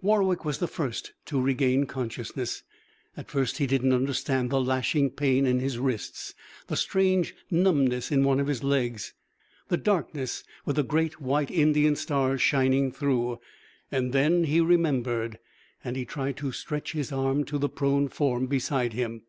[0.00, 2.62] Warwick was the first to regain consciousness.
[3.18, 6.32] At first he didn't understand the lashing pain in his wrists,
[6.68, 9.12] the strange numbness in one of his legs,
[9.68, 13.40] the darkness with the great white Indian stars shining through.
[13.90, 15.38] Then he remembered.
[15.84, 19.24] And he tried to stretch his arm to the prone form beside him.